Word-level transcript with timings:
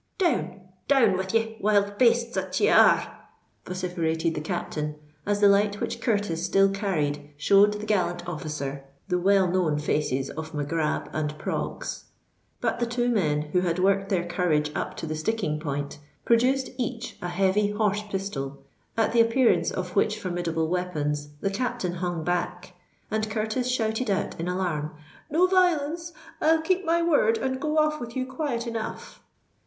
"Down—down 0.17 1.15
with 1.15 1.31
ye, 1.35 1.57
wild 1.59 1.99
bastes 1.99 2.33
that 2.33 2.59
ye 2.59 2.69
are!" 2.69 3.19
vociferated 3.67 4.33
the 4.33 4.41
captain, 4.41 4.95
as 5.27 5.41
the 5.41 5.47
light 5.47 5.79
which 5.79 6.01
Curtis 6.01 6.43
still 6.43 6.71
carried 6.71 7.29
showed 7.37 7.73
the 7.73 7.85
gallant 7.85 8.27
officer 8.27 8.83
the 9.09 9.19
well 9.19 9.47
known 9.47 9.77
faces 9.77 10.31
of 10.31 10.55
Mac 10.55 10.69
Grab 10.69 11.07
and 11.13 11.37
Proggs. 11.37 12.05
But 12.61 12.79
the 12.79 12.87
two 12.87 13.09
men, 13.09 13.43
who 13.53 13.61
had 13.61 13.77
worked 13.77 14.09
their 14.09 14.25
courage 14.25 14.71
up 14.73 14.97
to 14.97 15.05
the 15.05 15.13
sticking 15.13 15.59
point, 15.59 15.99
produced 16.25 16.71
each 16.79 17.15
a 17.21 17.27
heavy 17.29 17.69
horse 17.69 18.01
pistol; 18.01 18.63
at 18.97 19.13
the 19.13 19.21
appearance 19.21 19.69
of 19.69 19.95
which 19.95 20.19
formidable 20.19 20.67
weapons 20.67 21.29
the 21.41 21.51
captain 21.51 21.93
hung 21.93 22.23
back, 22.23 22.73
and 23.11 23.29
Curtis 23.29 23.69
shouted 23.69 24.09
out 24.09 24.39
in 24.39 24.47
alarm, 24.47 24.95
"No 25.29 25.45
violence! 25.45 26.11
I'll 26.41 26.61
keep 26.63 26.83
my 26.85 27.03
word 27.03 27.37
and 27.37 27.59
go 27.61 27.77
off 27.77 27.99
with 27.99 28.15
you 28.15 28.25
quiet 28.25 28.65
enough." 28.65 29.21